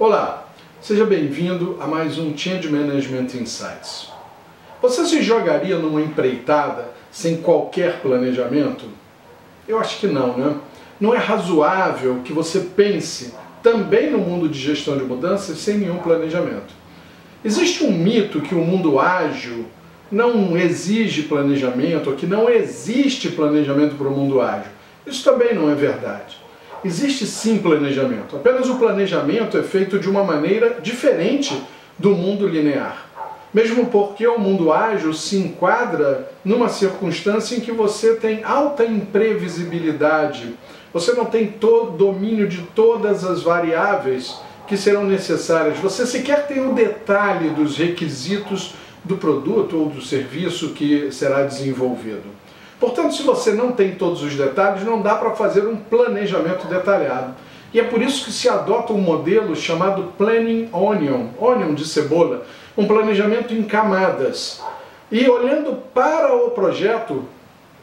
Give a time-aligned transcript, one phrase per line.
[0.00, 0.46] Olá,
[0.80, 4.12] seja bem-vindo a mais um Change Management Insights.
[4.80, 8.84] Você se jogaria numa empreitada sem qualquer planejamento?
[9.66, 10.54] Eu acho que não, né?
[11.00, 15.98] Não é razoável que você pense também no mundo de gestão de mudanças sem nenhum
[15.98, 16.72] planejamento.
[17.44, 19.66] Existe um mito que o mundo ágil
[20.12, 24.70] não exige planejamento, ou que não existe planejamento para o mundo ágil.
[25.04, 26.38] Isso também não é verdade.
[26.84, 31.60] Existe sim planejamento, apenas o planejamento é feito de uma maneira diferente
[31.98, 33.06] do mundo linear.
[33.52, 40.54] Mesmo porque o mundo ágil se enquadra numa circunstância em que você tem alta imprevisibilidade,
[40.92, 46.64] você não tem todo domínio de todas as variáveis que serão necessárias, você sequer tem
[46.64, 52.24] o detalhe dos requisitos do produto ou do serviço que será desenvolvido.
[52.80, 57.34] Portanto, se você não tem todos os detalhes, não dá para fazer um planejamento detalhado.
[57.74, 62.46] E é por isso que se adota um modelo chamado Planning Onion, onion de cebola,
[62.76, 64.62] um planejamento em camadas.
[65.10, 67.24] E olhando para o projeto,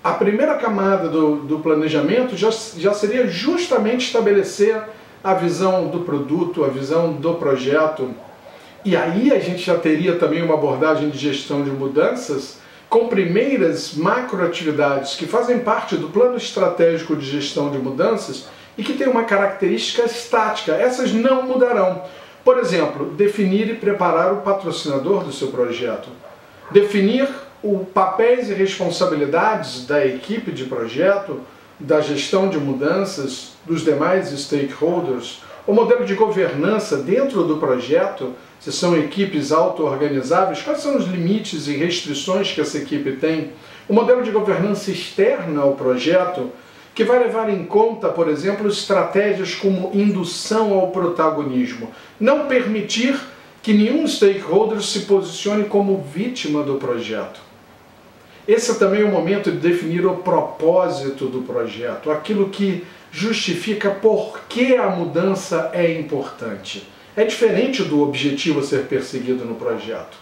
[0.03, 4.81] a primeira camada do, do planejamento já, já seria justamente estabelecer
[5.23, 8.11] a visão do produto, a visão do projeto.
[8.83, 13.93] E aí a gente já teria também uma abordagem de gestão de mudanças com primeiras
[13.93, 19.23] macroatividades que fazem parte do plano estratégico de gestão de mudanças e que tem uma
[19.23, 20.73] característica estática.
[20.73, 22.03] Essas não mudarão.
[22.43, 26.09] Por exemplo, definir e preparar o patrocinador do seu projeto.
[26.71, 27.27] Definir
[27.63, 31.41] o papéis e responsabilidades da equipe de projeto,
[31.79, 38.71] da gestão de mudanças, dos demais stakeholders, o modelo de governança dentro do projeto, se
[38.71, 43.51] são equipes auto-organizáveis, quais são os limites e restrições que essa equipe tem,
[43.87, 46.51] o modelo de governança externa ao projeto,
[46.93, 53.19] que vai levar em conta, por exemplo, estratégias como indução ao protagonismo, não permitir
[53.61, 57.41] que nenhum stakeholder se posicione como vítima do projeto.
[58.47, 64.41] Esse é também o momento de definir o propósito do projeto, aquilo que justifica por
[64.47, 66.87] que a mudança é importante.
[67.15, 70.17] É diferente do objetivo a ser perseguido no projeto.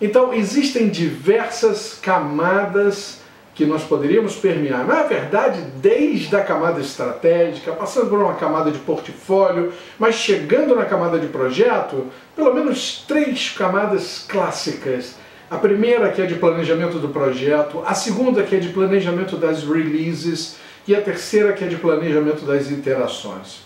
[0.00, 3.20] Então, existem diversas camadas
[3.54, 4.86] que nós poderíamos permear.
[4.86, 10.86] Na verdade, desde a camada estratégica, passando por uma camada de portfólio, mas chegando na
[10.86, 15.16] camada de projeto, pelo menos três camadas clássicas.
[15.50, 19.64] A primeira que é de planejamento do projeto, a segunda que é de planejamento das
[19.64, 23.62] releases e a terceira que é de planejamento das interações.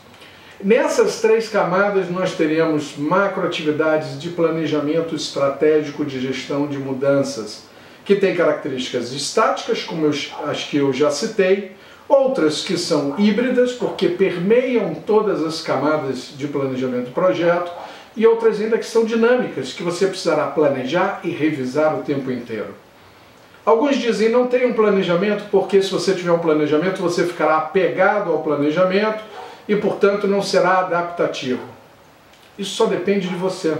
[0.62, 7.64] Nessas três camadas nós teremos macroatividades de planejamento estratégico de gestão de mudanças,
[8.02, 11.72] que tem características estáticas, como as que eu já citei,
[12.08, 17.70] outras que são híbridas, porque permeiam todas as camadas de planejamento do projeto,
[18.16, 22.74] e outras ainda que são dinâmicas, que você precisará planejar e revisar o tempo inteiro.
[23.64, 28.30] Alguns dizem não tem um planejamento, porque se você tiver um planejamento, você ficará apegado
[28.30, 29.24] ao planejamento
[29.66, 31.62] e, portanto, não será adaptativo.
[32.58, 33.74] Isso só depende de você.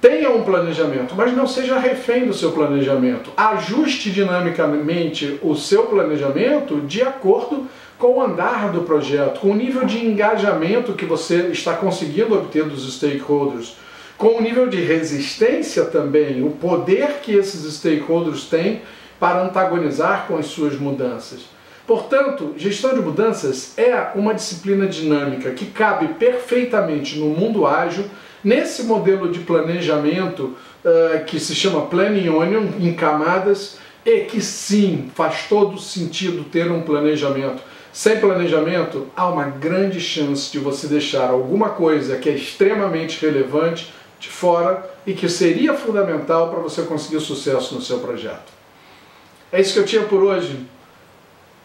[0.00, 3.30] Tenha um planejamento, mas não seja refém do seu planejamento.
[3.36, 7.66] Ajuste dinamicamente o seu planejamento de acordo
[7.98, 12.64] com o andar do projeto, com o nível de engajamento que você está conseguindo obter
[12.64, 13.76] dos stakeholders
[14.18, 18.82] com o nível de resistência também, o poder que esses stakeholders têm
[19.18, 21.42] para antagonizar com as suas mudanças.
[21.86, 28.04] Portanto, gestão de mudanças é uma disciplina dinâmica que cabe perfeitamente no mundo ágil,
[28.42, 35.10] nesse modelo de planejamento uh, que se chama Planning Onion, em camadas, e que sim,
[35.14, 37.62] faz todo sentido ter um planejamento.
[37.92, 43.92] Sem planejamento, há uma grande chance de você deixar alguma coisa que é extremamente relevante
[44.20, 48.52] de fora e que seria fundamental para você conseguir sucesso no seu projeto.
[49.50, 50.66] É isso que eu tinha por hoje.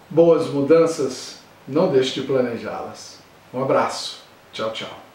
[0.10, 3.20] Boas mudanças, não deixe de planejá-las.
[3.54, 4.24] Um abraço.
[4.52, 5.13] Tchau, tchau.